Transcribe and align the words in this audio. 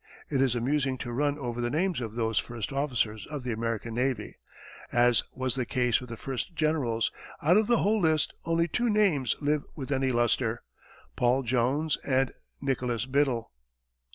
It 0.31 0.41
is 0.41 0.55
amusing 0.55 0.97
to 0.97 1.11
run 1.11 1.37
over 1.37 1.61
the 1.61 1.69
names 1.69 2.01
of 2.01 2.15
those 2.15 2.39
first 2.39 2.73
officers 2.73 3.27
of 3.27 3.43
the 3.43 3.51
American 3.51 3.93
navy. 3.93 4.35
As 4.91 5.21
was 5.31 5.53
the 5.53 5.63
case 5.63 6.01
with 6.01 6.09
the 6.09 6.17
first 6.17 6.55
generals, 6.55 7.11
out 7.43 7.55
of 7.55 7.67
the 7.67 7.77
whole 7.83 8.01
list 8.01 8.33
only 8.43 8.67
two 8.67 8.89
names 8.89 9.35
live 9.41 9.63
with 9.75 9.91
any 9.91 10.11
lustre 10.11 10.63
Paul 11.15 11.43
Jones 11.43 11.97
and 11.97 12.31
Nicholas 12.63 13.05
Biddle. 13.05 13.51